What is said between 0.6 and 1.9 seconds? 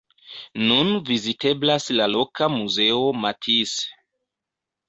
Nun viziteblas